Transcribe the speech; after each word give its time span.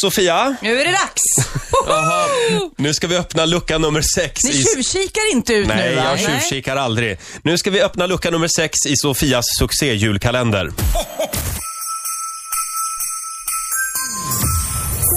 Sofia, 0.00 0.56
Nu 0.62 0.80
är 0.80 0.84
det 0.84 0.90
dags! 0.90 1.22
nu 2.76 2.94
ska 2.94 3.06
vi 3.06 3.16
öppna 3.16 3.44
lucka 3.46 3.78
nummer 3.78 4.02
sex. 4.14 4.44
Ni 4.44 4.50
i... 4.50 4.64
tjuvkikar 4.64 5.32
inte 5.32 5.54
ut 5.54 5.68
Nej, 5.68 5.90
nu 5.90 5.96
va? 5.96 6.02
jag 6.04 6.20
tjuvkikar 6.20 6.76
aldrig. 6.76 7.18
Nu 7.42 7.58
ska 7.58 7.70
vi 7.70 7.82
öppna 7.82 8.06
lucka 8.06 8.30
nummer 8.30 8.48
sex 8.48 8.78
i 8.88 8.96
Sofias 8.96 9.44
succéjulkalender. 9.58 10.70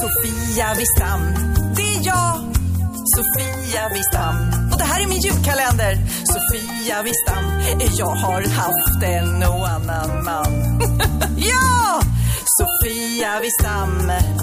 Sofia 0.02 0.74
Wistam, 0.74 1.22
det 1.76 1.82
är 1.82 2.06
jag. 2.06 2.56
Sofia 3.16 3.90
Wistam. 3.90 4.36
Och 4.72 4.78
det 4.78 4.84
här 4.84 5.04
är 5.04 5.08
min 5.08 5.22
julkalender. 5.22 5.98
Sofia 6.26 7.04
Wistam, 7.04 7.44
jag 7.98 8.06
har 8.06 8.42
haft 8.42 9.04
en 9.04 9.44
och 9.44 9.68
annan 9.70 10.24
man. 10.24 10.82
ja! 11.38 12.02
Sofia 12.58 13.40
Wistam, 13.40 13.98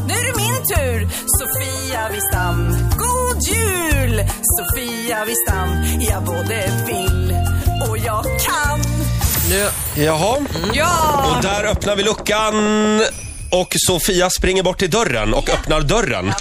nu 0.07 0.15
är 0.15 0.27
det 0.27 0.37
min 0.37 0.55
tur. 0.77 1.09
Sofia 1.39 2.09
Wistam, 2.09 2.77
god 2.99 3.43
jul! 3.43 4.25
Sofia 4.59 5.25
Wistam, 5.25 5.69
jag 6.01 6.25
både 6.25 6.73
vill 6.87 7.35
och 7.89 7.99
jag 7.99 8.25
kan. 8.25 8.81
Nu, 9.51 9.69
Jaha, 10.03 10.37
Ja! 10.73 11.35
och 11.37 11.43
där 11.43 11.65
öppnar 11.65 11.97
vi 11.97 12.03
luckan. 12.03 12.55
Och 13.53 13.75
Sofia 13.87 14.31
springer 14.31 14.63
bort 14.63 14.79
till 14.79 14.91
dörren 14.91 15.35
och 15.35 15.49
öppnar 15.51 15.81
dörren. 15.81 16.33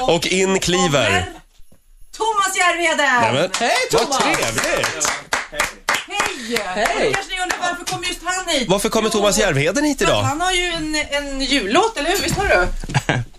Och 0.00 0.26
in 0.26 0.58
kliver... 0.60 1.28
Thomas 2.16 2.56
Järvheden! 2.56 3.50
Hej, 3.60 3.70
Thomas! 3.90 4.08
Vad 4.10 4.20
trevligt! 4.20 5.08
Hej! 6.54 7.12
Kanske 7.14 7.34
ni 7.34 7.42
undrar 7.42 7.58
varför 7.60 7.84
kom 7.84 8.02
just 8.08 8.20
han 8.24 8.48
hit? 8.54 8.68
Varför 8.68 8.88
kommer 8.88 9.10
Thomas 9.10 9.38
Järvheden 9.38 9.84
hit 9.84 10.02
idag? 10.02 10.22
Han 10.22 10.40
har 10.40 10.52
ju 10.52 10.64
en, 10.64 10.94
en 11.10 11.40
jullåt, 11.40 11.96
eller 11.98 12.10
hur? 12.10 12.18
Visst 12.22 12.36
har 12.36 12.44
du? 12.48 12.66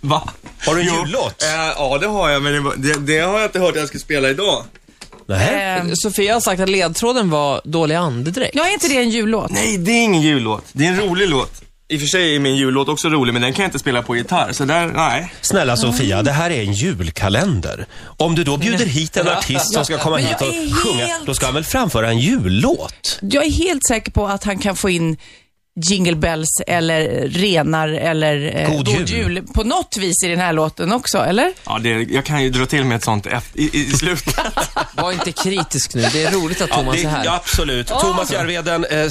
Va? 0.00 0.28
Har 0.66 0.74
du 0.74 0.80
en 0.80 0.86
jullåt? 0.94 1.42
Eh, 1.42 1.48
ja, 1.76 1.98
det 2.00 2.06
har 2.06 2.30
jag, 2.30 2.42
men 2.42 2.52
det, 2.52 2.60
var- 2.60 2.74
det, 2.76 2.94
det 2.94 3.18
har 3.18 3.38
jag 3.40 3.48
inte 3.48 3.58
hört 3.58 3.70
att 3.70 3.76
jag 3.80 3.88
ska 3.88 3.98
spela 3.98 4.30
idag. 4.30 4.64
Nej. 5.26 5.78
Eh, 5.78 5.84
Sofia 5.94 6.34
har 6.34 6.40
sagt 6.40 6.60
att 6.60 6.68
ledtråden 6.68 7.30
var 7.30 7.60
dålig 7.64 7.94
andedräkt. 7.94 8.54
ja, 8.54 8.66
är 8.68 8.72
inte 8.72 8.88
det 8.88 8.96
en 8.98 9.10
jullåt? 9.10 9.50
Nej, 9.50 9.78
det 9.78 9.90
är 9.92 10.02
ingen 10.02 10.22
jullåt. 10.22 10.64
Det 10.72 10.84
är 10.86 10.88
en 10.88 11.00
rolig 11.00 11.28
låt. 11.28 11.62
I 11.90 11.96
och 11.96 12.00
för 12.00 12.06
sig 12.06 12.34
är 12.36 12.40
min 12.40 12.56
jullåt 12.56 12.88
också 12.88 13.08
rolig, 13.08 13.32
men 13.32 13.42
den 13.42 13.52
kan 13.52 13.62
jag 13.62 13.68
inte 13.68 13.78
spela 13.78 14.02
på 14.02 14.16
gitarr, 14.16 14.52
så 14.52 14.64
där, 14.64 14.86
nej. 14.86 15.32
Snälla 15.40 15.76
Sofia, 15.76 16.22
det 16.22 16.32
här 16.32 16.50
är 16.50 16.60
en 16.62 16.72
julkalender. 16.72 17.86
Om 18.16 18.34
du 18.34 18.44
då 18.44 18.56
bjuder 18.56 18.86
hit 18.86 19.16
en 19.16 19.28
artist 19.28 19.74
som 19.74 19.84
ska 19.84 19.98
komma 19.98 20.16
hit 20.16 20.40
och 20.40 20.46
är 20.46 20.74
sjunga, 20.74 21.06
helt- 21.06 21.26
då 21.26 21.34
ska 21.34 21.46
han 21.46 21.54
väl 21.54 21.64
framföra 21.64 22.08
en 22.08 22.18
jullåt? 22.18 23.18
Jag 23.20 23.44
är 23.46 23.50
helt 23.50 23.86
säker 23.86 24.10
på 24.12 24.26
att 24.26 24.44
han 24.44 24.58
kan 24.58 24.76
få 24.76 24.90
in 24.90 25.16
Jingle 25.90 26.16
Bells 26.16 26.48
eller 26.66 27.28
renar 27.28 27.88
eller 27.88 28.56
eh, 28.62 28.70
God 28.76 28.88
jul. 29.08 29.42
på 29.54 29.64
något 29.64 29.96
vis 29.96 30.24
i 30.24 30.28
den 30.28 30.38
här 30.40 30.52
låten 30.52 30.92
också, 30.92 31.18
eller? 31.18 31.52
Ja, 31.66 31.78
det, 31.78 31.90
jag 31.90 32.24
kan 32.24 32.42
ju 32.42 32.50
dra 32.50 32.66
till 32.66 32.84
med 32.84 32.96
ett 32.96 33.04
sånt 33.04 33.26
efter, 33.26 33.60
i, 33.60 33.70
i 33.72 33.84
slutet. 33.92 34.36
Var 34.94 35.12
inte 35.12 35.32
kritisk 35.32 35.94
nu. 35.94 36.02
Det 36.12 36.24
är 36.24 36.30
roligt 36.30 36.60
att 36.60 36.70
Thomas 36.70 36.96
det, 36.96 37.02
är 37.02 37.08
här. 37.08 37.24
ja, 37.24 37.34
absolut. 37.34 37.86
Thomas 37.86 38.32
Järvheden, 38.32 38.84
eh, 38.84 39.06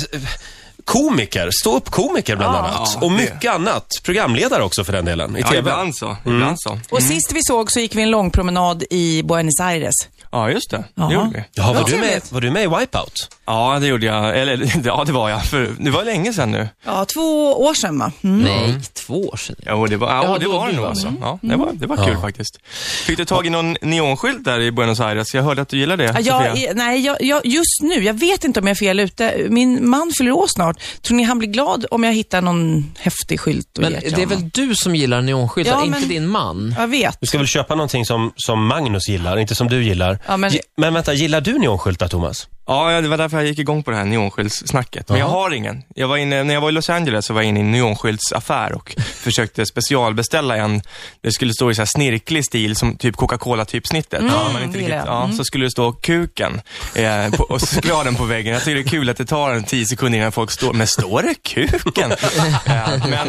komiker, 0.88 1.50
stå 1.62 1.76
upp 1.78 1.90
komiker 1.90 2.36
bland 2.36 2.56
annat. 2.56 2.92
Ja, 2.96 3.06
och 3.06 3.12
det. 3.12 3.18
mycket 3.18 3.52
annat. 3.52 3.88
Programledare 4.04 4.64
också 4.64 4.84
för 4.84 4.94
den 4.94 5.06
delen, 5.06 5.38
i 5.38 5.40
Ja, 5.40 5.48
TV. 5.48 5.60
ibland 5.60 5.96
så. 5.96 6.18
Ibland 6.26 6.56
så. 6.60 6.80
Och 6.90 7.04
sist 7.04 7.32
vi 7.32 7.40
såg 7.44 7.72
så 7.72 7.80
gick 7.80 7.96
vi 7.96 8.02
en 8.02 8.12
lång 8.12 8.32
promenad 8.32 8.84
i 8.90 9.24
Buenos 9.24 9.60
Aires. 9.62 9.94
Ja, 10.38 10.50
just 10.52 10.72
det. 10.72 10.84
Jaha. 10.96 11.08
Det 11.08 11.14
gjorde 11.14 11.30
vi. 11.34 11.44
Jaha, 11.54 11.74
var, 11.74 11.82
Ja, 11.82 11.86
du 11.88 11.98
med, 11.98 12.22
var 12.30 12.42
du 12.42 12.52
med 12.52 12.64
i 12.64 12.68
Wipeout? 12.68 13.30
Ja, 13.46 13.78
det 13.82 13.88
gjorde 13.88 14.06
jag. 14.06 14.40
Eller, 14.40 14.72
ja, 14.86 15.04
det 15.06 15.12
var 15.12 15.30
jag. 15.30 15.46
För 15.46 15.70
det 15.80 15.90
var 15.92 16.04
länge 16.06 16.34
sedan 16.34 16.52
nu. 16.52 16.70
Ja, 16.86 17.06
två 17.06 17.54
år 17.66 17.74
sedan 17.74 18.00
va? 18.00 18.12
Mm. 18.24 18.40
Nej, 18.42 18.76
två 18.94 19.28
år 19.28 19.38
sedan. 19.38 19.56
Ja, 19.66 19.86
det 19.90 19.98
var, 19.98 20.08
ja, 20.10 20.24
Ja, 20.24 20.38
det 20.38 20.48
var 20.48 20.68
det 20.68 20.74
nog 20.74 20.82
var 20.82 20.90
alltså. 20.90 21.14
Ja, 21.22 21.40
det 21.42 21.56
var, 21.56 21.70
det 21.74 21.88
var 21.88 21.98
kul 22.06 22.18
faktiskt. 22.18 22.60
Fick 23.06 23.18
du 23.18 23.26
tag 23.26 23.46
i 23.46 23.50
någon 23.50 23.76
neonskylt 23.82 24.44
där 24.46 24.60
i 24.60 24.72
Buenos 24.72 25.00
Aires? 25.00 25.34
Jag 25.34 25.44
hörde 25.44 25.62
att 25.62 25.70
du 25.70 25.78
gillade 25.78 26.08
det, 26.08 26.20
Ja, 26.22 26.46
jag, 26.56 26.76
nej, 26.76 27.00
jag, 27.06 27.22
jag, 27.22 27.46
just 27.46 27.82
nu, 27.82 28.04
jag 28.04 28.14
vet 28.14 28.44
inte 28.44 28.60
om 28.60 28.68
jag 28.68 28.72
är 28.72 28.80
fel 28.80 29.00
ute. 29.00 29.46
Min 29.50 29.90
man 29.90 30.12
fyller 30.18 30.32
år 30.32 30.48
snart. 30.48 30.80
Tror 31.02 31.18
ni 31.18 31.24
han 31.24 31.40
blir 31.40 31.50
glad 31.50 31.86
om 31.92 32.04
jag 32.04 32.14
hittar 32.14 32.42
någon 32.42 32.92
häftig 33.00 33.40
skylt 33.40 33.68
Men 33.80 33.92
det 33.94 34.22
är 34.22 34.26
väl 34.26 34.50
du 34.54 34.76
som 34.76 34.96
gillar 34.96 35.22
neonskyltar, 35.22 35.72
Ja, 35.72 35.86
inte 35.86 36.00
men- 36.00 36.10
din 36.10 36.28
man? 36.28 36.76
Jag 36.78 36.88
vet. 36.88 37.18
Du 37.22 37.28
ska 37.28 37.38
väl 37.38 37.48
köpa 37.48 37.76
någonting 37.76 38.06
som, 38.06 38.32
som 38.36 38.68
Magnus 38.68 39.10
gillar, 39.10 39.38
inte 39.40 39.56
som 39.56 39.68
du 39.70 39.84
gillar. 39.84 40.20
Ja, 40.28 40.38
men- 40.38 40.52
men 40.78 40.94
vänta, 40.94 41.14
gillar 41.14 41.42
du 41.42 41.60
neonskyltar, 41.60 42.08
Thomas? 42.08 42.48
Ja, 42.70 42.92
ja, 42.92 43.02
det 43.02 43.08
var 43.08 43.18
därför 43.18 43.38
jag 43.38 43.46
gick 43.46 43.60
igång 43.60 43.84
på 43.84 43.92
det 43.92 43.98
här 43.98 44.06
neonskyltssnacket. 44.06 45.10
Men 45.10 45.20
jag 45.20 45.28
har 45.28 45.52
ingen. 45.52 45.84
Jag 45.96 46.08
var 46.08 46.18
inne, 46.18 46.44
när 46.44 46.54
jag 46.54 46.62
var 46.62 46.70
i 46.70 46.72
Los 46.72 46.90
Angeles 46.90 47.26
så 47.26 47.34
var 47.34 47.42
jag 47.42 47.50
inne 47.50 47.60
i 47.60 47.64
en 47.64 47.72
neonskyltsaffär 47.72 48.74
och 48.74 48.96
försökte 49.16 49.66
specialbeställa 49.66 50.56
en. 50.58 50.82
Det 51.22 51.32
skulle 51.32 51.54
stå 51.54 51.72
i 51.72 51.76
så 51.76 51.82
här 51.82 51.90
snirklig 51.96 52.46
stil, 52.46 52.76
som 52.76 52.98
typ 52.98 53.16
Coca-Cola-typsnittet. 53.16 54.22
ja, 54.30 54.44
man 54.44 54.56
det 54.56 54.64
inte 54.64 54.78
riktigt, 54.78 54.96
ja, 55.06 55.30
Så 55.38 55.44
skulle 55.44 55.66
det 55.66 55.72
stå 55.72 55.92
kuken 55.92 56.62
eh, 56.96 57.30
på, 57.32 57.44
och 57.44 57.62
så 57.62 57.68
skulle 57.68 57.88
jag 57.88 57.96
ha 57.98 58.04
den 58.04 58.16
på 58.16 58.24
väggen. 58.24 58.54
Jag 58.54 58.64
tycker 58.64 58.76
det 58.76 58.82
är 58.82 58.90
kul 58.90 59.10
att 59.10 59.18
det 59.18 59.26
tar 59.26 59.52
en 59.54 59.64
tio 59.64 59.86
sekunder 59.86 60.20
innan 60.20 60.32
folk 60.32 60.52
står, 60.52 60.74
men 60.74 60.88
står 60.88 61.22
det 61.22 61.36
kuken? 61.44 62.12
eh, 62.66 63.08
men, 63.10 63.28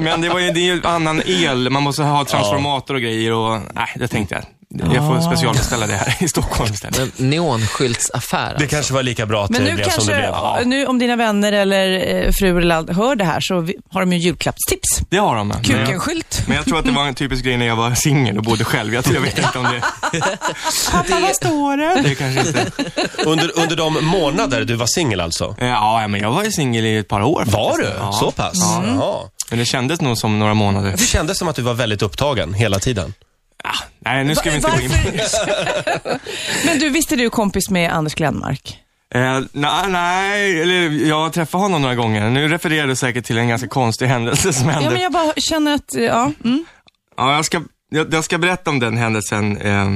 men 0.00 0.20
det 0.20 0.28
var 0.28 0.38
ju, 0.38 0.50
det 0.50 0.60
är 0.60 0.74
ju 0.74 0.80
annan 0.84 1.22
el, 1.26 1.70
man 1.70 1.82
måste 1.82 2.02
ha 2.02 2.24
transformator 2.24 2.94
och 2.94 3.00
grejer 3.00 3.32
och 3.32 3.60
nej, 3.74 3.88
det 3.96 4.08
tänkte 4.08 4.34
jag. 4.34 4.44
Jag 4.74 5.06
får 5.06 5.20
specialbeställa 5.20 5.86
det 5.86 5.94
här 5.94 6.16
i 6.20 6.28
Stockholm 6.28 6.72
istället. 6.74 6.98
En 6.98 7.30
neonskyltsaffär 7.30 8.38
Det 8.48 8.52
alltså. 8.54 8.66
kanske 8.68 8.94
var 8.94 9.02
lika 9.02 9.26
bra 9.26 9.44
att 9.44 9.50
Men 9.50 9.64
det 9.64 9.70
nu 9.70 9.76
blev 9.76 9.88
som 9.90 10.06
det 10.06 10.14
blev. 10.14 10.30
kanske, 10.32 10.64
nu 10.64 10.86
om 10.86 10.98
dina 10.98 11.16
vänner 11.16 11.52
eller 11.52 12.14
eh, 12.24 12.30
fru 12.32 12.58
eller 12.58 12.74
allt 12.74 12.90
hör 12.90 13.16
det 13.16 13.24
här 13.24 13.40
så 13.40 13.60
vi, 13.60 13.74
har 13.90 14.00
de 14.00 14.12
ju 14.12 14.18
julklappstips. 14.18 15.00
Det 15.08 15.16
har 15.16 15.36
de. 15.36 15.48
men- 15.48 15.62
Kukenskylt. 15.62 16.42
Men 16.46 16.56
jag 16.56 16.64
tror 16.64 16.78
att 16.78 16.84
det 16.84 16.90
var 16.92 17.06
en 17.06 17.14
typisk 17.14 17.44
grej 17.44 17.56
när 17.56 17.66
jag 17.66 17.76
var 17.76 17.94
singel 17.94 18.38
och 18.38 18.44
bodde 18.44 18.64
själv. 18.64 18.94
Jag, 18.94 19.04
tror, 19.04 19.14
jag 19.16 19.22
vet 19.22 19.38
inte 19.38 19.58
om 19.58 19.64
det... 19.64 19.80
Pappa, 20.92 21.20
vad 21.20 21.34
står 21.36 21.76
det? 21.76 22.02
Det 22.08 22.14
kanske 22.14 22.40
inte... 22.48 22.70
Under, 23.26 23.58
under 23.58 23.76
de 23.76 24.04
månader 24.06 24.64
du 24.64 24.74
var 24.74 24.86
singel 24.86 25.20
alltså? 25.20 25.54
Eh, 25.58 25.68
Ja, 25.68 26.08
men 26.08 26.20
jag 26.20 26.30
var 26.30 26.44
ju 26.44 26.52
singel 26.52 26.84
i 26.86 26.96
ett 26.96 27.08
par 27.08 27.22
år. 27.22 27.44
Var 27.46 27.68
faktiskt. 27.70 27.92
du? 27.92 27.96
Ja. 27.98 28.12
Så 28.12 28.30
pass? 28.30 28.52
Jaha. 28.56 29.16
Men 29.50 29.58
det 29.58 29.64
kändes 29.64 30.00
nog 30.00 30.18
som 30.18 30.38
några 30.38 30.54
månader. 30.54 30.90
Det 30.90 30.98
kändes 31.06 31.38
som 31.38 31.48
att 31.48 31.56
du 31.56 31.62
var 31.62 31.74
väldigt 31.74 32.02
upptagen 32.02 32.54
hela 32.54 32.78
tiden. 32.78 33.14
Ja, 33.64 33.70
nej, 33.98 34.24
nu 34.24 34.34
ska 34.34 34.50
vi 34.50 34.56
inte 34.56 34.70
gå 34.70 34.80
in 34.82 34.90
på 34.90 34.96
Varför? 34.96 36.20
Men 36.66 36.78
du, 36.78 36.88
visste 36.90 37.16
du 37.16 37.30
kompis 37.30 37.70
med 37.70 37.92
Anders 37.92 38.14
Glenmark? 38.14 38.78
Eh, 39.14 39.40
nej, 39.52 39.88
nej, 39.88 40.60
eller 40.62 41.06
jag 41.08 41.32
träffade 41.32 41.64
honom 41.64 41.82
några 41.82 41.94
gånger. 41.94 42.30
Nu 42.30 42.48
refererar 42.48 42.86
du 42.86 42.96
säkert 42.96 43.24
till 43.24 43.38
en 43.38 43.48
ganska 43.48 43.68
konstig 43.68 44.06
händelse 44.06 44.52
som 44.52 44.68
hände. 44.68 44.84
Ja, 44.84 44.90
men 44.90 45.02
jag 45.02 45.12
bara 45.12 45.32
känner 45.36 45.74
att, 45.74 45.94
ja. 45.94 46.32
Mm. 46.44 46.64
Ja, 47.16 47.34
jag 47.34 47.44
ska, 47.44 47.62
jag, 47.90 48.14
jag 48.14 48.24
ska 48.24 48.38
berätta 48.38 48.70
om 48.70 48.78
den 48.78 48.96
händelsen. 48.96 49.56
Eh, 49.56 49.88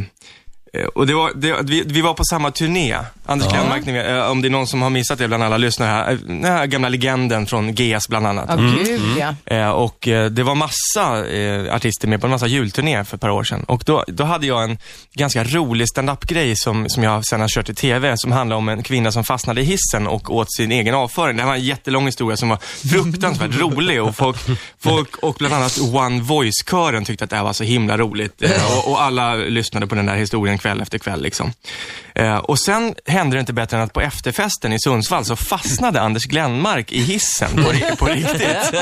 och 0.94 1.06
det 1.06 1.14
var, 1.14 1.32
det, 1.34 1.56
vi, 1.62 1.82
vi 1.86 2.00
var 2.00 2.14
på 2.14 2.24
samma 2.24 2.50
turné. 2.50 2.96
Anders 3.26 3.48
Glenmark, 3.48 3.86
ni 3.86 3.92
vet, 3.92 4.06
eh, 4.08 4.30
om 4.30 4.42
det 4.42 4.48
är 4.48 4.50
någon 4.50 4.66
som 4.66 4.82
har 4.82 4.90
missat 4.90 5.18
det 5.18 5.28
bland 5.28 5.42
alla 5.42 5.56
lyssnare 5.56 5.88
här. 5.90 6.12
eh, 6.12 6.18
Den 6.18 6.44
här 6.44 6.66
gamla 6.66 6.88
legenden 6.88 7.46
från 7.46 7.72
GES 7.74 8.08
bland 8.08 8.26
annat. 8.26 8.44
Ja, 8.48 8.56
gud 8.56 9.00
ja. 9.18 9.34
Eh, 9.56 9.68
och 9.70 10.08
eh, 10.08 10.26
det 10.30 10.42
var 10.42 10.54
massa 10.54 11.26
eh, 11.28 11.74
artister 11.74 12.08
med 12.08 12.20
på 12.20 12.26
en 12.26 12.30
massa 12.30 12.46
julturné 12.46 13.04
för 13.04 13.16
ett 13.16 13.20
par 13.20 13.28
år 13.30 13.44
sedan. 13.44 13.64
Och 13.68 13.82
då, 13.86 14.04
då 14.06 14.24
hade 14.24 14.46
jag 14.46 14.64
en 14.64 14.78
ganska 15.14 15.44
rolig 15.44 15.88
stand-up-grej 15.88 16.56
som, 16.56 16.88
som 16.88 17.02
jag 17.02 17.24
sen 17.24 17.40
har 17.40 17.48
kört 17.48 17.68
i 17.68 17.74
TV, 17.74 18.14
som 18.16 18.32
handlar 18.32 18.56
om 18.56 18.68
en 18.68 18.82
kvinna 18.82 19.12
som 19.12 19.24
fastnade 19.24 19.60
i 19.60 19.64
hissen 19.64 20.06
och 20.06 20.34
åt 20.36 20.52
sin 20.54 20.72
egen 20.72 20.94
avföring. 20.94 21.36
Det 21.36 21.42
här 21.42 21.48
var 21.48 21.56
en 21.56 21.64
jättelång 21.64 22.06
historia 22.06 22.36
som 22.36 22.48
var 22.48 22.58
fruktansvärt 22.90 23.54
rolig 23.60 24.02
och 24.02 24.16
folk, 24.16 24.36
folk 24.82 25.16
och 25.16 25.34
bland 25.38 25.54
annat 25.54 25.78
One 25.94 26.20
Voice-kören 26.22 27.04
tyckte 27.04 27.24
att 27.24 27.30
det 27.30 27.36
här 27.36 27.44
var 27.44 27.52
så 27.52 27.64
himla 27.64 27.96
roligt. 27.98 28.42
Eh, 28.42 28.78
och, 28.78 28.90
och 28.90 29.02
alla 29.02 29.34
lyssnade 29.34 29.86
på 29.86 29.94
den 29.94 30.06
där 30.06 30.16
historien 30.16 30.58
kväll 30.64 30.80
efter 30.80 30.98
kväll 30.98 31.22
liksom. 31.22 31.52
Eh, 32.14 32.36
och 32.36 32.58
sen 32.58 32.94
hände 33.06 33.36
det 33.36 33.40
inte 33.40 33.52
bättre 33.52 33.76
än 33.76 33.82
att 33.82 33.92
på 33.92 34.00
efterfesten 34.00 34.72
i 34.72 34.80
Sundsvall 34.80 35.24
så 35.24 35.36
fastnade 35.36 36.00
Anders 36.00 36.24
Glenmark 36.24 36.92
i 36.92 37.02
hissen 37.02 37.50
på, 37.56 37.96
på 37.96 38.06
riktigt. 38.06 38.74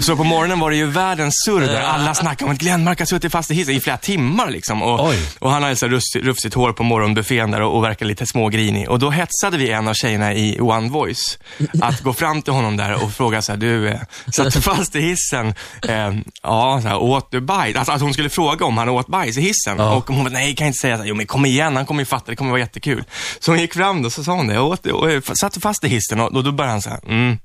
Så 0.00 0.16
på 0.16 0.24
morgonen 0.24 0.60
var 0.60 0.70
det 0.70 0.76
ju 0.76 0.86
världens 0.86 1.34
surr 1.46 1.60
där. 1.60 1.80
Alla 1.80 2.14
snackade 2.14 2.44
om 2.44 2.54
att 2.54 2.60
Glenmark 2.60 2.98
har 2.98 3.06
suttit 3.06 3.32
fast 3.32 3.50
i 3.50 3.54
hissen 3.54 3.74
i 3.74 3.80
flera 3.80 3.96
timmar 3.96 4.50
liksom. 4.50 4.82
Och, 4.82 5.14
och 5.38 5.50
han 5.50 5.62
hade 5.62 5.76
så 5.76 5.86
här 5.86 6.20
rufsigt, 6.22 6.54
hår 6.54 6.72
på 6.72 6.82
morgonbuffén 6.82 7.50
där 7.50 7.60
och, 7.60 7.76
och 7.76 7.84
verkade 7.84 8.08
lite 8.08 8.26
smågrinig. 8.26 8.88
Och 8.90 8.98
då 8.98 9.10
hetsade 9.10 9.56
vi 9.56 9.70
en 9.70 9.88
av 9.88 9.94
tjejerna 9.94 10.34
i 10.34 10.60
One 10.60 10.88
Voice 10.88 11.38
att 11.82 12.00
gå 12.00 12.12
fram 12.12 12.42
till 12.42 12.52
honom 12.52 12.76
där 12.76 13.04
och 13.04 13.12
fråga 13.12 13.42
så 13.42 13.52
här, 13.52 13.56
du, 13.56 13.88
eh, 13.88 14.00
satt 14.32 14.54
du 14.54 14.60
fast 14.60 14.96
i 14.96 15.00
hissen? 15.00 15.54
Eh, 15.88 16.12
ja, 16.42 16.78
så 16.82 16.88
här, 16.88 16.96
åt 16.96 17.30
du 17.30 17.40
bajs? 17.40 17.76
Alltså 17.76 17.92
att 17.92 18.00
hon 18.00 18.12
skulle 18.12 18.28
fråga 18.28 18.66
om 18.66 18.78
han 18.78 18.88
åt 18.88 19.06
bajs 19.06 19.36
i 19.38 19.40
hissen. 19.40 19.80
Och 19.80 20.08
hon 20.08 20.24
bara, 20.24 20.30
nej, 20.30 20.54
kan 20.54 20.64
jag 20.64 20.68
inte 20.68 20.78
säga 20.78 20.89
så. 20.96 21.02
här. 21.02 21.08
Jo, 21.08 21.14
men 21.14 21.26
kom 21.26 21.46
igen, 21.46 21.76
han 21.76 21.86
kommer 21.86 22.00
ju 22.00 22.06
fatta, 22.06 22.30
det 22.30 22.36
kommer 22.36 22.50
vara 22.50 22.60
jättekul. 22.60 23.04
Så 23.40 23.50
hon 23.50 23.60
gick 23.60 23.74
fram 23.74 24.02
då, 24.02 24.10
så 24.10 24.24
sa 24.24 24.32
hon 24.32 24.46
det, 24.46 24.54
jag 24.54 24.66
åt, 24.66 24.86
och, 24.86 25.10
eh, 25.10 25.22
satt 25.40 25.56
fast 25.62 25.84
i 25.84 25.88
hissen? 25.88 26.20
Och 26.20 26.32
då, 26.32 26.42
då 26.42 26.52
började 26.52 26.72
han 26.72 26.82
så 26.82 26.90
här, 26.90 27.00
mm. 27.06 27.38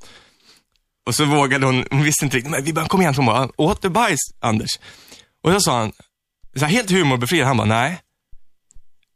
Och 1.08 1.16
så 1.16 1.26
vågade 1.26 1.66
hon, 1.66 1.86
hon 1.92 2.04
visste 2.04 2.26
inte 2.26 2.38
riktigt, 2.38 2.52
men 2.52 2.64
vi 2.64 2.74
bara, 2.74 2.88
kom 2.88 3.02
igen, 3.02 3.16
hon 3.16 3.26
bara, 3.26 3.50
åt 3.58 3.82
du 3.82 3.90
bajs, 3.90 4.20
Anders? 4.40 4.70
Och 5.44 5.52
så 5.52 5.60
sa 5.60 5.80
han, 5.80 5.92
så 6.56 6.66
här, 6.66 6.72
helt 6.72 6.92
humorbefriad, 6.92 7.48
han 7.48 7.58
bara, 7.58 7.68
nej. 7.68 8.02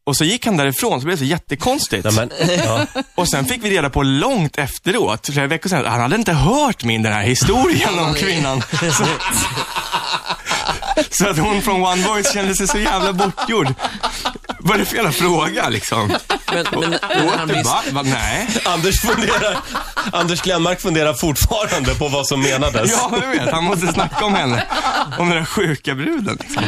Och 0.03 0.17
så 0.17 0.23
gick 0.23 0.45
han 0.45 0.57
därifrån, 0.57 1.01
så 1.01 1.05
blev 1.05 1.17
det 1.17 1.25
så 1.25 1.29
jättekonstigt. 1.29 2.05
Ja, 2.05 2.11
men, 2.11 2.31
ja. 2.65 2.85
Och 3.15 3.29
sen 3.29 3.45
fick 3.45 3.63
vi 3.63 3.69
reda 3.69 3.89
på 3.89 4.03
långt 4.03 4.57
efteråt, 4.57 5.29
flera 5.33 5.47
veckor 5.47 5.69
sedan, 5.69 5.85
han 5.85 6.01
hade 6.01 6.15
inte 6.15 6.33
hört 6.33 6.83
min 6.83 7.03
den 7.03 7.13
här 7.13 7.23
historien 7.23 7.99
om 7.99 8.13
kvinnan. 8.13 8.61
Så, 8.61 9.05
Så 11.09 11.29
att 11.29 11.37
hon 11.37 11.61
från 11.61 11.83
One 11.83 12.07
Voice 12.07 12.33
kände 12.33 12.55
sig 12.55 12.67
så 12.67 12.77
jävla 12.77 13.13
bortgjord. 13.13 13.73
Vad 14.69 14.75
är 14.75 14.79
det 14.79 14.85
för 14.85 14.95
jävla 14.95 15.11
fråga 15.11 15.69
liksom? 15.69 16.13
Men, 16.53 16.65
men, 16.71 16.89
men 17.47 17.63
va? 17.63 17.81
va? 17.91 18.01
Nej. 18.01 18.47
Anders, 18.65 19.01
funderar, 19.01 19.57
Anders 20.11 20.41
Glenmark 20.41 20.81
funderar 20.81 21.13
fortfarande 21.13 21.95
på 21.95 22.07
vad 22.07 22.27
som 22.27 22.41
menades. 22.41 22.91
Ja, 22.91 23.11
jag 23.21 23.29
vet. 23.29 23.51
Han 23.51 23.63
måste 23.63 23.87
snacka 23.87 24.25
om 24.25 24.35
henne. 24.35 24.63
Om 25.19 25.29
den 25.29 25.37
där 25.37 25.45
sjuka 25.45 25.95
bruden. 25.95 26.37
Liksom. 26.41 26.63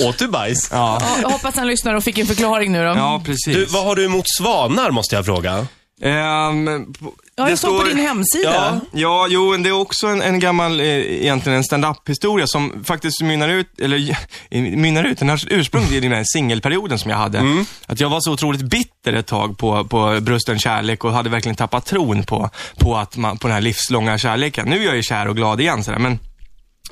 Åt 0.00 0.18
du 0.18 0.28
bajs? 0.28 0.68
Ja. 0.72 0.98
Ja, 1.00 1.16
jag 1.22 1.28
hoppas 1.28 1.56
han 1.56 1.66
lyssnar 1.66 1.94
och 1.94 2.04
fick 2.04 2.18
en 2.18 2.26
förklaring 2.26 2.72
nu 2.72 2.78
då. 2.78 2.84
ja, 2.84 3.22
precis. 3.24 3.54
Du, 3.54 3.64
vad 3.64 3.84
har 3.84 3.96
du 3.96 4.04
emot 4.04 4.24
svanar 4.38 4.90
måste 4.90 5.14
jag 5.14 5.24
fråga? 5.24 5.66
Ehm, 6.02 6.94
på- 7.36 7.42
ja, 7.42 7.44
det 7.44 7.50
jag 7.50 7.58
såg 7.58 7.70
på 7.70 7.78
står- 7.78 7.88
din 7.94 8.06
hemsida. 8.06 8.54
Ja. 8.54 8.80
Ja, 8.92 9.26
jo, 9.30 9.56
det 9.56 9.68
är 9.68 9.72
också 9.80 10.06
en, 10.06 10.22
en 10.22 10.38
gammal, 10.38 10.80
eh, 10.80 10.86
egentligen 10.86 11.56
en 11.58 11.64
stand-up-historia 11.64 12.46
som 12.46 12.84
faktiskt 12.84 13.22
mynnar 13.22 13.48
ut, 13.48 13.80
eller 13.80 14.16
mynnar 14.76 15.04
ut, 15.04 15.18
den 15.18 15.28
har 15.28 15.40
ursprung 15.52 15.84
i 15.84 16.00
den 16.00 16.12
här 16.12 16.24
singelperioden 16.26 16.98
som 16.98 17.10
jag 17.10 17.18
hade. 17.18 17.64
Att 17.86 18.00
jag 18.00 18.08
var 18.10 18.20
så 18.20 18.32
otroligt 18.32 18.62
bitter 18.62 19.12
ett 19.12 19.26
tag 19.26 19.58
på, 19.58 19.84
på 19.84 20.18
brusten 20.20 20.58
kärlek 20.58 21.04
och 21.04 21.12
hade 21.12 21.30
verkligen 21.30 21.56
tappat 21.56 21.86
tron 21.86 22.22
på, 22.22 22.50
på, 22.78 22.96
att 22.96 23.16
man, 23.16 23.38
på 23.38 23.46
den 23.48 23.54
här 23.54 23.60
livslånga 23.62 24.18
kärleken. 24.18 24.68
Nu 24.68 24.82
är 24.82 24.86
jag 24.86 24.96
ju 24.96 25.02
kär 25.02 25.28
och 25.28 25.36
glad 25.36 25.60
igen 25.60 25.84
sådär, 25.84 25.98
men 25.98 26.18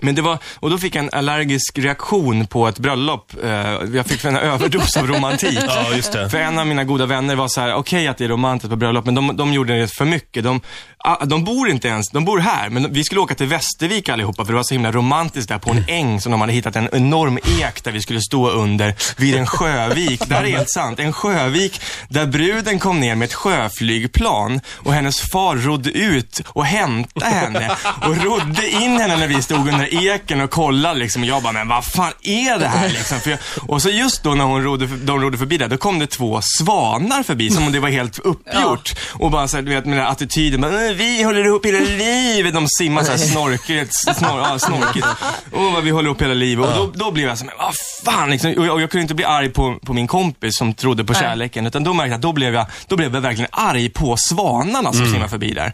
men 0.00 0.14
det 0.14 0.22
var, 0.22 0.38
och 0.54 0.70
då 0.70 0.78
fick 0.78 0.94
jag 0.94 1.04
en 1.04 1.10
allergisk 1.12 1.78
reaktion 1.78 2.46
på 2.46 2.68
ett 2.68 2.78
bröllop. 2.78 3.32
Eh, 3.44 3.50
jag 3.94 4.06
fick 4.06 4.24
en 4.24 4.36
överdos 4.36 4.96
av 4.96 5.06
romantik. 5.06 5.58
Ja. 6.14 6.28
För 6.28 6.38
en 6.38 6.58
av 6.58 6.66
mina 6.66 6.84
goda 6.84 7.06
vänner 7.06 7.36
var 7.36 7.48
så 7.48 7.60
här: 7.60 7.74
okej 7.74 8.08
att 8.08 8.18
det 8.18 8.24
är 8.24 8.28
romantiskt 8.28 8.70
på 8.70 8.76
bröllop, 8.76 9.04
men 9.04 9.14
de, 9.14 9.36
de 9.36 9.52
gjorde 9.52 9.80
det 9.80 9.88
för 9.88 10.04
mycket. 10.04 10.44
De, 10.44 10.60
ah, 10.98 11.24
de 11.24 11.44
bor 11.44 11.70
inte 11.70 11.88
ens, 11.88 12.10
de 12.10 12.24
bor 12.24 12.38
här, 12.38 12.70
men 12.70 12.92
vi 12.92 13.04
skulle 13.04 13.20
åka 13.20 13.34
till 13.34 13.46
Västervik 13.46 14.08
allihopa, 14.08 14.44
för 14.44 14.52
det 14.52 14.56
var 14.56 14.62
så 14.62 14.74
himla 14.74 14.92
romantiskt 14.92 15.48
där 15.48 15.58
på 15.58 15.70
en 15.70 15.84
äng 15.88 16.20
som 16.20 16.32
de 16.32 16.40
hade 16.40 16.52
hittat 16.52 16.76
en 16.76 16.88
enorm 16.92 17.38
ek 17.60 17.84
där 17.84 17.92
vi 17.92 18.00
skulle 18.00 18.20
stå 18.20 18.50
under 18.50 18.94
vid 19.16 19.34
en 19.34 19.46
sjövik. 19.46 20.22
Det 20.26 20.34
här 20.34 20.44
är 20.44 20.48
helt 20.48 20.70
sant. 20.70 20.98
En 20.98 21.12
sjövik 21.12 21.80
där 22.08 22.26
bruden 22.26 22.78
kom 22.78 23.00
ner 23.00 23.14
med 23.14 23.26
ett 23.26 23.34
sjöflygplan 23.34 24.60
och 24.72 24.92
hennes 24.92 25.20
far 25.20 25.56
rodde 25.56 25.90
ut 25.90 26.40
och 26.46 26.64
hämtade 26.64 27.26
henne 27.26 27.76
och 28.02 28.24
rodde 28.24 28.70
in 28.70 29.00
henne 29.00 29.16
när 29.16 29.26
vi 29.26 29.42
stod 29.42 29.68
under 29.68 29.83
eken 29.90 30.40
och 30.40 30.50
kollade 30.50 30.98
liksom. 30.98 31.22
Och 31.22 31.28
jag 31.28 31.42
bara, 31.42 31.52
men 31.52 31.68
vad 31.68 31.84
fan 31.84 32.12
är 32.22 32.58
det 32.58 32.68
här 32.68 32.88
liksom? 32.88 33.18
Jag, 33.26 33.38
och 33.68 33.82
så 33.82 33.90
just 33.90 34.22
då 34.22 34.34
när 34.34 34.44
hon 34.44 34.62
rodde, 34.62 34.86
de 34.86 35.20
rodde 35.22 35.38
förbi 35.38 35.56
där, 35.58 35.68
då 35.68 35.76
kom 35.76 35.98
det 35.98 36.06
två 36.06 36.40
svanar 36.58 37.22
förbi 37.22 37.50
som 37.50 37.66
om 37.66 37.72
det 37.72 37.80
var 37.80 37.88
helt 37.88 38.18
uppgjort. 38.18 38.94
Och 39.12 39.30
bara 39.30 39.48
så 39.48 39.56
här, 39.56 39.62
du 39.62 39.70
vet 39.74 39.84
med 39.86 39.96
den 39.98 40.04
här 40.04 40.12
attityden, 40.12 40.60
bara, 40.60 40.72
"Nej, 40.72 40.94
vi 40.94 41.22
håller 41.22 41.44
ihop 41.46 41.66
hela 41.66 41.78
livet. 41.78 42.54
De 42.54 42.66
simmar 42.68 43.02
så 43.02 43.10
här 43.10 43.18
snorkigt, 43.18 43.92
snor, 44.16 44.38
ja, 44.40 44.58
snorkigt. 44.58 45.06
Och 45.52 45.86
vi 45.86 45.90
håller 45.90 46.08
ihop 46.08 46.22
hela 46.22 46.34
livet. 46.34 46.66
Och 46.66 46.76
då, 46.76 46.90
då 47.04 47.10
blev 47.10 47.28
jag 47.28 47.38
så 47.38 47.44
här, 47.44 47.52
men 47.58 47.66
vad 47.66 47.74
fan 48.14 48.30
liksom. 48.30 48.50
Och 48.58 48.66
jag, 48.66 48.74
och 48.74 48.80
jag 48.82 48.90
kunde 48.90 49.02
inte 49.02 49.14
bli 49.14 49.24
arg 49.24 49.48
på, 49.48 49.78
på 49.84 49.92
min 49.92 50.06
kompis 50.06 50.56
som 50.56 50.74
trodde 50.74 51.04
på 51.04 51.14
kärleken. 51.14 51.66
Utan 51.66 51.84
då 51.84 51.92
märkte 51.92 52.08
jag 52.08 52.14
att 52.16 52.22
då 52.22 52.32
blev 52.32 52.54
jag, 52.54 52.66
då 52.88 52.96
blev 52.96 53.14
jag 53.14 53.20
verkligen 53.20 53.50
arg 53.52 53.88
på 53.88 54.16
svanarna 54.18 54.92
som 54.92 55.06
simmar 55.12 55.28
förbi 55.28 55.54
där. 55.54 55.72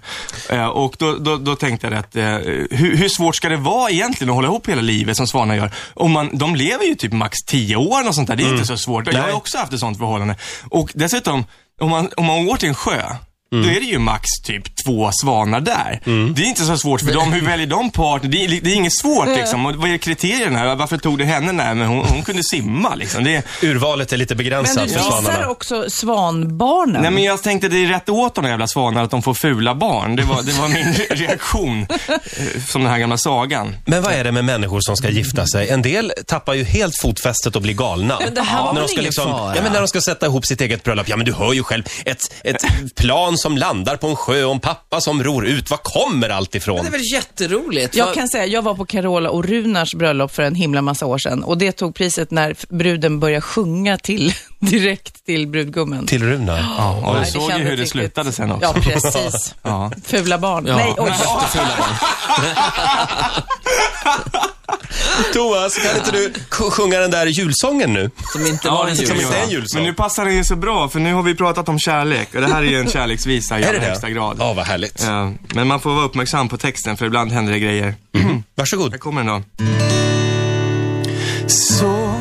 Eh, 0.48 0.66
och 0.66 0.94
då, 0.98 1.14
då, 1.16 1.36
då 1.36 1.56
tänkte 1.56 1.86
jag 1.86 1.94
att, 1.96 2.16
eh, 2.16 2.24
hur, 2.70 2.96
hur 2.96 3.08
svårt 3.08 3.36
ska 3.36 3.48
det 3.48 3.56
vara 3.56 3.90
egentligen 4.00 4.30
att 4.30 4.34
hålla 4.34 4.48
ihop 4.48 4.68
hela 4.68 4.82
livet 4.82 5.16
som 5.16 5.26
svanar 5.26 5.54
gör? 5.54 5.70
Om 5.94 6.12
man, 6.12 6.38
de 6.38 6.56
lever 6.56 6.84
ju 6.84 6.94
typ 6.94 7.12
max 7.12 7.38
10 7.46 7.76
år 7.76 8.08
och 8.08 8.14
sånt 8.14 8.28
där. 8.28 8.36
Det 8.36 8.42
är 8.42 8.52
inte 8.52 8.66
så 8.66 8.76
svårt. 8.76 9.12
Jag 9.12 9.22
har 9.22 9.32
också 9.32 9.58
haft 9.58 9.72
ett 9.72 9.80
sånt 9.80 9.98
förhållande. 9.98 10.36
Och 10.70 10.90
dessutom, 10.94 11.44
om 11.80 11.90
man, 11.90 12.10
om 12.16 12.24
man 12.24 12.46
går 12.46 12.56
till 12.56 12.68
en 12.68 12.74
sjö, 12.74 13.02
Då 13.52 13.58
är 13.58 13.80
det 13.80 13.86
ju 13.86 13.98
max 13.98 14.26
typ 14.44 14.62
två 14.84 15.10
svanar 15.22 15.60
där. 15.60 16.00
Det 16.34 16.42
är 16.42 16.46
inte 16.46 16.64
så 16.64 16.78
svårt 16.78 17.00
för 17.00 17.12
dem. 17.12 17.32
Hur 17.32 17.40
väljer 17.46 17.66
de 17.66 17.90
partner? 17.90 18.30
Det 18.30 18.44
är, 18.44 18.60
det 18.60 18.70
är 18.70 18.74
inget 18.74 18.96
svårt 18.98 19.28
liksom. 19.28 19.66
Och 19.66 19.74
vad 19.76 19.90
är 19.90 19.96
kriterierna? 19.96 20.74
Varför 20.74 20.96
tog 20.98 21.18
du 21.18 21.24
henne? 21.24 21.52
Nej, 21.52 21.74
men 21.74 21.86
hon, 21.88 22.04
hon 22.04 22.22
kunde 22.22 22.42
simma 22.44 22.94
liksom. 22.94 23.24
Det, 23.24 23.44
Urvalet 23.62 24.12
är 24.12 24.16
lite 24.16 24.34
Men 24.34 24.38
begränsat 24.44 24.74
du 24.74 24.80
för 24.80 24.86
visar 24.98 25.10
svanarna. 25.22 25.48
också 25.48 25.84
svanbarnen. 25.90 27.02
Nej 27.02 27.10
men 27.10 27.22
jag 27.22 27.42
tänkte 27.42 27.68
det 27.68 27.76
är 27.84 27.86
rätt 27.88 28.08
åt 28.08 28.34
de 28.34 28.44
jävla 28.44 28.66
svanar 28.66 29.04
att 29.04 29.10
de 29.10 29.22
får 29.22 29.34
fula 29.34 29.74
barn. 29.74 30.16
Det 30.16 30.22
var, 30.22 30.42
det 30.42 30.52
var 30.52 30.68
min 30.68 30.92
reaktion. 31.10 31.86
eh, 32.08 32.62
Som 32.66 32.82
den 32.82 32.90
här 32.92 32.98
gamla 32.98 33.18
sagan. 33.18 33.76
Men 33.86 34.02
vad 34.02 34.12
är 34.12 34.24
det 34.24 34.32
med 34.32 34.44
människor 34.44 34.80
som 34.80 34.96
ska 34.96 35.08
gifta 35.10 35.46
sig? 35.46 35.68
En 35.68 35.82
del 35.82 36.12
tappar 36.26 36.54
ju 36.54 36.64
helt 36.64 37.00
fotfästet 37.00 37.56
och 37.56 37.62
blir 37.62 37.74
galna. 37.74 38.18
Men 38.24 38.34
det 38.34 38.42
här 38.42 38.62
var 38.62 38.72
när 38.72 38.80
väl 38.80 38.82
de 38.82 38.88
ska 38.88 39.00
ingen 39.00 39.12
fara? 39.12 39.56
ja, 39.56 39.62
men 39.62 39.72
när 39.72 39.80
de 39.80 39.88
ska 39.88 40.00
sätta 40.00 40.26
ihop 40.26 40.46
sitt 40.46 40.60
eget 40.60 40.82
bröllop. 40.84 41.08
Ja, 41.08 41.16
men 41.16 41.26
du 41.26 41.32
hör 41.32 41.52
ju 41.52 41.62
själv. 41.62 41.82
Ett, 42.04 42.18
ett 42.44 42.64
plan 42.96 43.36
som 43.40 43.58
landar 43.58 43.96
på 43.96 44.06
en 44.06 44.16
sjö 44.16 44.44
och 44.44 44.52
en 44.54 44.60
pappa 44.60 45.00
som 45.00 45.22
ror 45.24 45.46
ut. 45.46 45.70
Var 45.70 45.76
kommer 45.78 46.28
allt 46.28 46.54
ifrån? 46.54 46.76
Det 46.82 46.86
är 46.88 46.90
väl 46.90 47.12
jätteroligt? 47.12 47.94
Jag 47.96 48.14
kan 48.14 48.28
säga, 48.28 48.46
jag 48.46 48.62
var 48.62 48.74
på 48.74 48.86
Carola 48.86 49.30
och 49.30 49.44
Runars 49.44 49.94
bröllop 49.94 50.32
för 50.34 50.42
en 50.42 50.54
himla 50.54 50.82
massa 50.82 51.06
år 51.06 51.18
sedan 51.18 51.42
och 51.44 51.58
det 51.58 51.72
tog 51.72 51.94
priset 51.94 52.30
när 52.30 52.54
bruden 52.68 53.20
började 53.20 53.40
sjunga 53.40 53.98
till, 53.98 54.34
direkt 54.58 55.24
till 55.26 55.46
brudgummen. 55.46 56.06
Till 56.06 56.22
Runar. 56.22 56.74
Ja, 56.78 57.02
och 57.06 57.20
du 57.20 57.24
såg 57.30 57.50
ju 57.52 57.56
hur 57.58 57.64
det 57.64 57.70
riktigt- 57.70 57.90
slutade 57.90 58.32
sen 58.32 58.52
också. 58.52 58.72
Ja, 58.76 58.80
precis. 58.82 59.54
Ja. 59.62 59.90
Fula 60.04 60.38
barn. 60.38 60.66
Ja. 60.66 60.76
Nej, 60.76 60.94
oj. 60.98 61.10
Jättefula 61.10 61.68
barn. 61.78 61.94
Thomas, 65.32 65.78
kan 65.78 65.96
inte 65.96 66.10
du 66.10 66.32
sjunga 66.50 66.98
den 66.98 67.10
där 67.10 67.26
julsången 67.26 67.92
nu? 67.92 68.10
Som 68.32 68.46
inte 68.46 68.68
var 68.68 68.88
en 68.88 68.96
som 68.96 69.04
julsång. 69.04 69.26
inte 69.26 69.38
är 69.38 69.42
en 69.44 69.50
julsång. 69.50 69.82
Men 69.82 69.90
nu 69.90 69.94
passar 69.94 70.24
det 70.24 70.32
ju 70.32 70.44
så 70.44 70.56
bra, 70.56 70.88
för 70.88 71.00
nu 71.00 71.14
har 71.14 71.22
vi 71.22 71.34
pratat 71.34 71.68
om 71.68 71.78
kärlek. 71.78 72.34
Och 72.34 72.40
det 72.40 72.46
här 72.46 72.62
är 72.62 72.66
ju 72.66 72.80
en 72.80 72.90
kärleksvisa 72.90 73.58
i 73.58 73.62
Är 73.62 73.72
det 73.72 73.78
allra 73.78 73.88
högsta 73.88 74.10
grad. 74.10 74.36
Ja, 74.40 74.52
vad 74.52 74.66
härligt. 74.66 75.02
Ja, 75.06 75.32
men 75.54 75.66
man 75.68 75.80
får 75.80 75.90
vara 75.90 76.04
uppmärksam 76.04 76.48
på 76.48 76.56
texten, 76.56 76.96
för 76.96 77.06
ibland 77.06 77.32
händer 77.32 77.52
det 77.52 77.58
grejer. 77.58 77.94
Varsågod. 78.54 78.90
Här 78.92 78.98
kommer 78.98 79.24
den 79.24 79.26
då. 79.26 79.64
Så, 81.46 82.14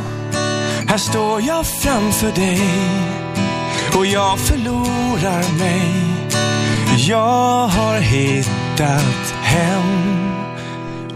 här 0.87 0.97
står 0.97 1.41
jag 1.41 1.65
framför 1.67 2.31
dig 2.31 2.61
och 3.97 4.05
jag 4.05 4.39
förlorar 4.39 5.57
mig. 5.59 5.91
Jag 7.07 7.67
har 7.67 7.99
hittat 7.99 9.33
hem 9.41 10.09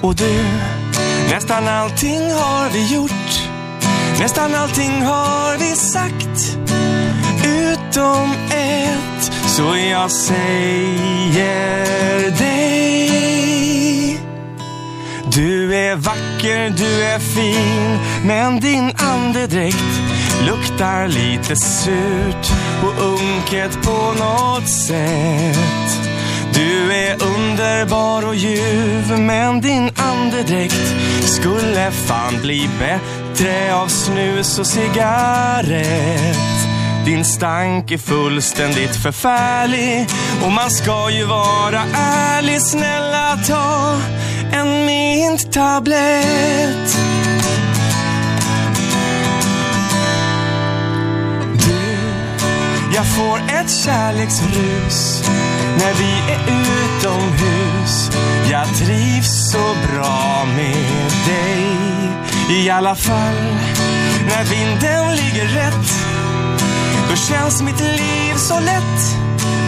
och 0.02 0.16
du, 0.16 0.46
nästan 1.32 1.68
allting 1.68 2.32
har 2.32 2.70
vi 2.70 2.94
gjort. 2.94 3.50
Nästan 4.20 4.56
allting 4.56 5.02
har 5.02 5.58
vi 5.58 5.76
sagt 5.76 6.58
utom 7.46 8.32
ett, 8.50 9.34
så 9.46 9.76
jag 9.92 10.12
säger 10.12 11.58
dig. 12.38 12.74
Du 15.32 15.76
är 15.76 15.96
vacker, 15.96 16.70
du 16.78 17.04
är 17.04 17.20
fin, 17.20 18.00
men 18.26 18.60
din 18.60 18.92
andedräkt 18.98 20.02
luktar 20.48 21.08
lite 21.08 21.56
surt 21.56 22.52
och 22.84 23.04
unket 23.06 23.82
på 23.84 24.14
något 24.20 24.70
sätt. 24.70 26.13
Du 26.54 26.94
är 26.94 27.24
underbar 27.24 28.28
och 28.28 28.36
ljuv, 28.36 29.20
men 29.20 29.62
din 29.62 29.92
andedräkt 29.96 30.96
skulle 31.24 31.92
fan 31.92 32.42
bli 32.42 32.70
bättre 32.80 33.76
av 33.76 33.88
snus 33.88 34.60
och 34.60 34.68
cigarett. 34.68 36.38
Din 37.06 37.26
stank 37.26 37.92
är 37.92 37.98
fullständigt 37.98 38.96
förfärlig 38.96 40.08
och 40.46 40.52
man 40.52 40.72
ska 40.72 41.10
ju 41.10 41.26
vara 41.26 41.84
ärlig. 41.96 42.62
Snälla 42.62 43.38
ta 43.48 44.00
en 44.54 44.86
minttablett. 44.86 46.98
Du, 51.66 51.98
jag 52.96 53.06
får 53.06 53.38
ett 53.38 53.72
kärleksrus 53.72 55.24
när 55.78 55.94
vi 55.94 56.34
är 56.34 56.40
utomhus. 56.48 58.12
Jag 58.52 58.68
trivs 58.76 59.52
så 59.52 59.76
bra 59.88 60.46
med 60.56 61.12
dig. 61.28 61.66
I 62.50 62.70
alla 62.70 62.96
fall 62.96 63.44
när 64.28 64.44
vinden 64.44 65.16
ligger 65.16 65.46
rätt. 65.46 66.14
Då 67.14 67.16
känns 67.16 67.62
mitt 67.62 67.80
liv 67.80 68.36
så 68.38 68.60
lätt 68.60 69.18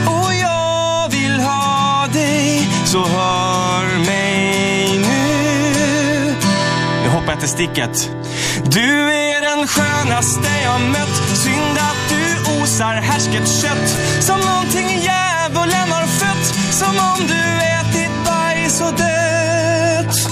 och 0.07 0.33
jag 0.33 1.09
vill 1.09 1.39
ha 1.39 2.07
dig 2.13 2.67
Så 2.85 3.05
hör 3.05 3.97
mig 4.05 4.97
nu 4.97 6.35
Nu 7.03 7.09
hoppar 7.09 7.31
jag 7.31 7.39
till 7.39 7.49
sticket 7.49 8.09
Du 8.63 9.13
är 9.13 9.41
den 9.41 9.67
skönaste 9.67 10.49
jag 10.63 10.81
mött 10.81 11.37
Synd 11.43 11.77
att 11.77 12.09
du 12.09 12.61
osar 12.61 12.93
härsket 12.93 13.47
kött 13.61 13.97
Som 14.19 14.39
någonting 14.39 14.85
djävulen 15.55 15.91
har 15.91 16.07
fött 16.07 16.55
Som 16.71 16.89
om 16.89 17.27
du 17.27 17.43
ätit 17.79 18.11
bajs 18.25 18.81
och 18.81 18.93
dött 18.97 20.29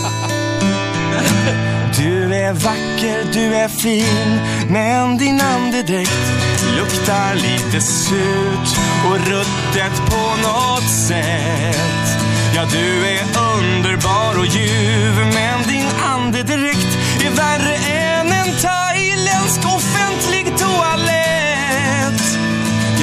du 1.98 2.36
är 2.36 2.54
vacker, 2.54 3.34
du 3.34 3.56
är 3.56 3.68
fin, 3.68 4.40
men 4.70 5.18
din 5.18 5.42
andedräkt 5.42 6.32
luktar 6.78 7.36
lite 7.36 7.82
surt 7.82 8.78
och 9.06 9.18
ruttet 9.28 10.10
på 10.10 10.48
något 10.48 10.90
sätt. 11.08 12.20
Ja, 12.56 12.66
du 12.72 13.08
är 13.08 13.24
underbar 13.58 14.40
och 14.40 14.46
ljuv, 14.46 15.16
men 15.34 15.68
din 15.68 15.88
andedräkt 16.04 16.98
är 17.26 17.30
värre 17.30 17.76
än 17.76 18.32
en 18.32 18.56
thailändsk 18.62 19.60
offentlig 19.60 19.93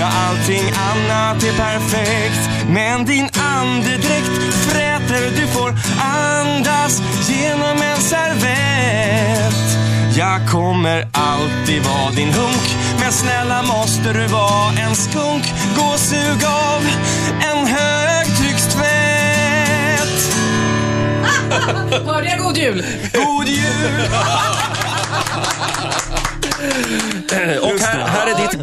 Ja, 0.01 0.07
allting 0.07 0.71
annat 0.71 1.43
är 1.43 1.53
perfekt, 1.53 2.51
men 2.69 3.05
din 3.05 3.29
andedräkt 3.59 4.55
fräter. 4.55 5.31
Du 5.41 5.47
får 5.47 5.75
andas 6.01 7.03
genom 7.29 7.83
en 7.83 8.03
servett. 8.03 9.79
Jag 10.17 10.49
kommer 10.49 11.09
alltid 11.13 11.83
vara 11.83 12.11
din 12.11 12.33
hunk, 12.33 12.77
men 13.01 13.13
snälla 13.13 13.63
måste 13.63 14.13
du 14.13 14.27
vara 14.27 14.73
en 14.79 14.95
skunk. 14.95 15.55
Gå 15.77 15.83
och 15.83 15.99
sug 15.99 16.45
av 16.45 16.83
en 17.41 17.67
högtryckstvätt. 17.67 20.37
Hörde 22.07 22.29
jag 22.29 22.39
god 22.39 22.57
jul? 22.57 22.85
God 23.13 23.49
jul! 23.49 24.09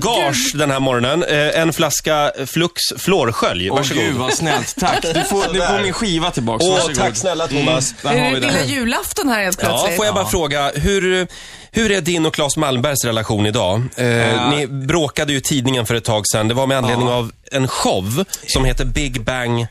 gage 0.01 0.51
den 0.56 0.72
här 0.72 0.80
morgonen. 0.80 1.24
Eh, 1.24 1.62
En 1.62 1.74
flaska 1.74 2.32
Flux 2.48 2.82
fluorskölj. 2.98 3.70
Åh 3.72 3.77
Varsågod. 3.77 4.04
gud 4.04 4.16
vad 4.16 4.34
snällt, 4.34 4.75
tack. 4.80 5.01
Du 5.01 5.24
får, 5.24 5.54
du 5.54 5.62
får 5.62 5.80
min 5.84 5.94
skiva 5.94 6.32
tillbaks, 6.32 6.66
Åh, 6.66 6.72
varsågod. 6.74 6.96
tack 6.98 7.16
snälla 7.18 7.48
Thomas. 7.48 7.96
Där 8.01 8.10
har 8.10 8.16
Är 8.16 8.34
vi 8.34 8.39
det 8.39 8.48
lilla 8.48 8.66
julafton 8.66 9.30
här 9.30 9.44
helt 9.44 9.60
Ja, 9.62 9.68
plötsligt? 9.70 9.96
får 9.98 10.06
jag 10.06 10.16
bara 10.16 10.25
fråga, 10.25 10.72
hur, 10.75 11.27
hur 11.72 11.92
är 11.92 12.01
din 12.01 12.25
och 12.25 12.34
Claes 12.34 12.58
Malmbergs 12.58 13.06
relation 13.06 13.46
idag? 13.46 13.82
Eh, 13.98 14.50
Ni 14.50 14.68
bråkade 14.68 15.32
ju 15.32 15.38
i 15.38 15.42
tidningen 15.42 15.86
för 15.86 15.96
ett 15.96 16.04
tag 16.06 16.27
sedan. 16.27 16.48
Det 16.48 16.54
var 16.54 16.68
med 16.68 16.77
anledning 16.77 17.08
Ja. 17.08 17.13
av 17.13 17.32
en 17.51 17.68
show 17.68 18.24
som 18.48 18.66
heter 18.66 18.86
Big 18.86 19.22
Bang. 19.24 19.68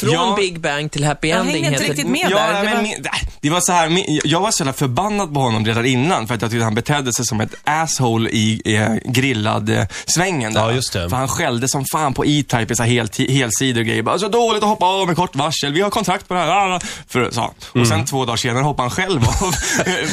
Från 0.00 0.10
Ja. 0.12 0.34
Big 0.36 0.60
Bang 0.60 0.90
till 0.92 1.04
Happy 1.04 1.28
Jag 1.28 1.40
Ending 1.40 1.54
hängde 1.54 1.68
inte 1.68 1.82
heter 1.82 1.94
riktigt 1.94 2.10
med 2.10 2.28
Ja, 2.30 2.38
där. 2.38 2.54
Det 2.54 2.62
men, 2.64 2.74
var... 2.76 2.82
min- 2.82 3.02
nej, 3.02 3.30
det 3.40 3.50
var 3.50 3.60
så 3.60 3.72
här, 3.72 3.88
min- 3.88 4.20
jag 4.24 4.40
var 4.40 4.50
så 4.50 4.60
jävla 4.62 4.72
förbannad 4.72 5.34
på 5.34 5.40
honom 5.40 5.66
redan 5.66 5.86
innan 5.86 6.26
för 6.26 6.34
att 6.34 6.42
jag 6.42 6.50
tyckte 6.50 6.64
han 6.64 6.74
betedde 6.74 7.12
sig 7.12 7.26
som 7.26 7.40
ett 7.40 7.54
asshole 7.64 8.30
i 8.30 8.62
eh, 8.76 8.94
grillad 9.04 9.70
eh, 9.70 9.84
svängen 10.06 10.52
där. 10.54 10.60
Ja, 10.60 10.72
just 10.72 10.92
det. 10.92 11.10
För 11.10 11.16
han 11.16 11.28
skällde 11.28 11.68
som 11.68 11.84
fan 11.92 12.14
på 12.14 12.26
E-Type 12.26 12.72
i 12.72 12.76
så 12.76 12.82
här 12.82 12.90
hel, 12.90 13.08
helsidor 13.28 13.80
och 13.80 13.86
grejer. 13.86 14.02
Bara, 14.02 14.18
så 14.18 14.28
dåligt 14.28 14.62
att 14.62 14.68
hoppa 14.68 14.86
av 14.86 15.06
med 15.06 15.16
kort 15.16 15.36
varsel, 15.36 15.72
vi 15.72 15.80
har 15.80 15.90
kontrakt 15.90 16.28
på 16.28 16.34
det 16.34 16.40
här. 16.40 16.48
Ah, 16.48 16.74
ah." 16.76 16.80
För, 17.08 17.30
så. 17.30 17.42
Och 17.42 17.76
Mm. 17.76 17.86
sen 17.88 18.04
två 18.04 18.24
dagar 18.24 18.36
senare 18.36 18.62
hoppade 18.62 18.82
han 18.82 18.90
själv 18.90 19.20
av 19.28 19.54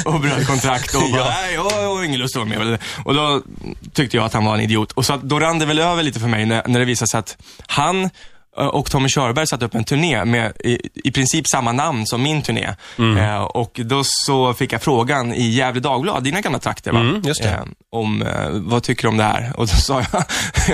och 0.14 0.20
bröt 0.20 0.48
kontrakt 0.48 0.96
och 0.96 1.02
bara, 1.02 1.22
Ja. 1.22 1.34
nej, 1.42 1.54
jag 1.54 1.64
har 1.64 2.04
ingen 2.04 2.20
lust 2.20 2.36
att 2.38 2.48
vara 2.48 2.60
med. 2.60 2.80
Och 3.06 3.14
då 3.14 3.42
tyckte 3.94 4.18
jag 4.18 4.26
att 4.26 4.34
han 4.34 4.46
var 4.46 4.54
en 4.54 4.62
idiot. 4.62 4.92
Och 4.92 5.06
så 5.06 5.18
då 5.24 5.40
rann 5.40 5.60
det 5.60 5.66
väl 5.66 5.80
över 5.80 6.04
lite 6.04 6.20
för 6.20 6.28
mig 6.28 6.46
när, 6.46 6.64
när 6.68 6.80
det 6.80 6.86
visade 6.86 7.10
sig 7.10 7.18
att 7.20 7.38
han 7.68 8.10
och 8.56 8.92
Tommy 8.92 9.10
Körberg 9.10 9.48
satte 9.48 9.66
upp 9.66 9.76
en 9.76 9.84
turné 9.84 10.26
med 10.26 10.54
i, 10.64 10.80
i 10.94 11.12
princip 11.12 11.48
samma 11.48 11.72
namn 11.72 12.06
som 12.08 12.24
min 12.24 12.42
turné. 12.42 12.70
Mm. 12.98 13.18
Eh, 13.18 13.42
och 13.42 13.80
då 13.84 14.02
så 14.06 14.54
fick 14.54 14.74
jag 14.74 14.82
frågan 14.82 15.34
i 15.34 15.44
Gefle 15.50 15.80
Dagblad, 15.82 16.24
dina 16.24 16.42
gamla 16.42 16.60
trakter 16.60 16.92
va? 16.92 17.00
Mm, 17.00 17.22
just 17.26 17.44
det. 17.44 17.50
Eh, 17.50 17.60
om 17.92 18.22
eh, 18.22 18.30
vad 18.52 18.84
tycker 18.84 19.02
du 19.04 19.08
om 19.08 19.18
det 19.18 19.24
här? 19.24 19.54
Och 19.58 19.68
då 19.68 19.74
sa 19.76 20.02
jag 20.12 20.24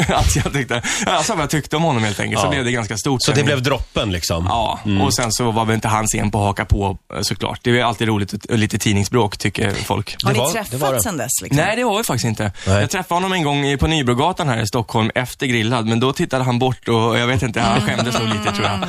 att 0.17 0.35
jag 0.35 0.53
tyckte, 0.53 0.81
jag 1.05 1.25
sa 1.25 1.33
vad 1.35 1.43
jag 1.43 1.49
tyckte 1.49 1.75
om 1.75 1.83
honom 1.83 2.03
helt 2.03 2.19
enkelt. 2.19 2.41
Så 2.41 2.47
Ja. 2.47 2.51
blev 2.51 2.65
det 2.65 2.71
ganska 2.71 2.97
stort. 2.97 3.23
Så 3.23 3.31
det 3.31 3.43
blev 3.43 3.61
droppen 3.63 4.11
liksom? 4.11 4.45
Ja, 4.49 4.79
och 5.05 5.13
sen 5.13 5.31
så 5.31 5.51
var 5.51 5.65
väl 5.65 5.75
inte 5.75 5.87
han 5.87 6.07
sen 6.07 6.31
på 6.31 6.39
att 6.39 6.45
haka 6.45 6.65
på 6.65 6.97
eh, 7.15 7.21
såklart. 7.21 7.59
Det 7.63 7.79
är 7.79 7.83
alltid 7.83 8.07
roligt 8.07 8.45
och 8.45 8.57
lite 8.57 8.77
tidningsbråk 8.77 9.37
tycker 9.37 9.71
folk. 9.71 10.15
Har 10.23 10.33
Det 10.33 10.39
ni 10.39 10.39
var- 10.39 10.53
det 10.53 10.53
var 10.53 10.63
det. 10.63 10.79
träffats 10.79 11.03
sen 11.03 11.17
dess? 11.17 11.31
Liksom? 11.43 11.57
Nej, 11.57 11.75
det 11.75 11.83
var 11.83 11.97
vi 11.97 12.03
faktiskt 12.03 12.25
inte. 12.25 12.51
Nej. 12.67 12.79
Jag 12.81 12.89
träffade 12.89 13.15
honom 13.15 13.33
en 13.33 13.43
gång 13.43 13.65
i- 13.65 13.77
på 13.77 13.87
Nybrogatan 13.87 14.49
här 14.49 14.61
i 14.61 14.67
Stockholm 14.67 15.11
efter 15.15 15.45
grillad, 15.47 15.85
men 15.85 15.99
då 15.99 16.13
tittade 16.13 16.43
han 16.43 16.59
bort 16.59 16.87
och 16.87 17.17
jag 17.19 17.27
vet 17.27 17.41
inte, 17.43 17.59
han 17.69 17.81
skämdes 17.81 18.19
nog 18.19 18.27
lite 18.29 18.51
tror 18.51 18.65
jag. 18.67 18.79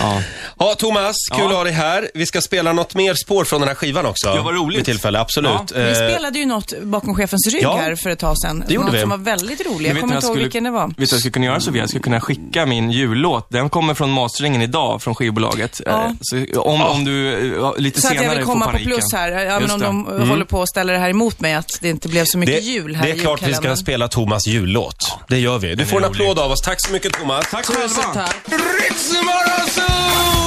Ja. 0.00 0.22
Ja, 0.58 0.74
Thomas, 0.78 1.16
kul 1.30 1.38
Ja. 1.40 1.46
att 1.48 1.54
ha 1.56 1.64
dig 1.64 1.72
här. 1.72 2.10
Vi 2.14 2.26
ska 2.26 2.40
spela 2.40 2.72
något 2.72 2.94
mer 2.94 3.14
spår 3.14 3.44
från 3.44 3.60
den 3.60 3.68
här 3.68 3.74
skivan 3.74 4.06
också. 4.06 4.28
Ja, 4.28 4.42
vad 4.42 4.54
roligt. 4.54 4.78
Vid 4.78 4.84
tillfälle, 4.84 5.20
absolut. 5.20 5.72
Vi 5.74 5.80
Eh, 5.88 5.94
spelade 5.94 6.38
ju 6.38 6.46
något 6.46 6.72
bakom 6.82 7.14
chefens 7.14 7.48
rygg 7.52 7.62
Ja, 7.62 7.76
här 7.76 7.94
för 7.96 8.10
ett 8.10 8.18
tag 8.18 8.38
sedan. 8.38 8.64
det 8.68 8.74
gjorde 8.74 8.86
något 8.86 8.94
vi. 8.94 9.00
som 9.00 9.10
var 9.10 9.16
väldigt 9.16 9.66
roligt. 9.66 9.88
Jag 9.88 10.00
kommer 10.00 10.14
inte 10.14 10.26
ihåg 10.26 10.36
jag 10.36 10.42
vilken 10.42 10.64
det 10.64 10.70
var. 10.70 10.86
Vet 10.86 10.96
du 10.96 11.00
vad 11.04 11.08
jag 11.12 11.18
skulle 11.20 11.32
kunna 11.32 11.46
göra 11.46 11.60
Sofia? 11.60 11.80
Jag 11.82 11.88
skulle 11.88 12.02
kunna 12.02 12.20
skicka 12.20 12.66
min 12.66 12.90
jullåt. 12.90 13.46
Den 13.50 13.70
kommer 13.70 13.94
från 13.94 14.10
masteringen 14.10 14.62
idag, 14.62 15.02
från 15.02 15.14
skivbolaget. 15.14 15.80
Ja. 15.86 16.04
Eh, 16.04 16.10
Så 16.20 16.60
om, 16.60 16.82
om 16.82 17.04
du 17.04 17.28
eh, 17.56 17.72
lite 17.78 18.00
Så 18.00 18.06
att 18.06 18.12
senare 18.12 18.26
jag 18.26 18.34
vill 18.36 18.44
får 18.44 18.52
komma 18.52 18.72
på 18.72 18.78
plus 18.78 19.12
här, 19.12 19.32
även 19.32 19.60
Just 19.62 19.74
om 19.74 19.80
de 19.80 20.06
Mm. 20.10 20.28
håller 20.28 20.44
på 20.44 20.62
att 20.62 20.68
ställa 20.68 20.92
det 20.92 20.98
här 20.98 21.10
emot 21.10 21.40
mig, 21.40 21.54
att 21.54 21.78
det 21.80 21.88
inte 21.88 22.08
blev 22.08 22.24
så 22.24 22.38
mycket 22.38 22.54
det, 22.56 22.60
jul 22.60 22.96
här 22.96 23.04
det 23.06 23.10
är 23.12 23.16
klart 23.18 23.42
vi 23.42 23.54
ska 23.54 23.76
spela 23.76 24.08
Thomas 24.08 24.46
jullåt. 24.46 24.96
Det 25.28 25.38
gör 25.38 25.58
vi. 25.58 25.74
Du 25.74 25.86
får 25.86 25.98
en 25.98 26.04
applåd 26.04 26.38
av 26.38 26.50
oss. 26.50 26.60
Tack 26.60 26.86
så 26.86 26.92
mycket 26.92 27.12
Thomas. 27.12 27.50
Tack 27.50 27.66
Tusen 27.66 27.88
själva. 27.94 28.12
tack. 28.12 28.48
Ritzmorgonzoo! 28.48 30.39